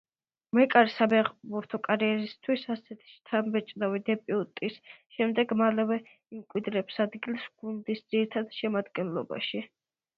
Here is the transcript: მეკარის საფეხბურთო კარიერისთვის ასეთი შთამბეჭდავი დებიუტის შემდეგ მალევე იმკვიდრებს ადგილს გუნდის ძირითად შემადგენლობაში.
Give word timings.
მეკარის 0.57 0.93
საფეხბურთო 1.01 1.79
კარიერისთვის 1.87 2.63
ასეთი 2.77 3.11
შთამბეჭდავი 3.11 4.03
დებიუტის 4.09 4.81
შემდეგ 5.19 5.55
მალევე 5.63 6.01
იმკვიდრებს 6.41 7.01
ადგილს 7.09 7.49
გუნდის 7.65 8.07
ძირითად 8.13 8.63
შემადგენლობაში. 8.63 9.69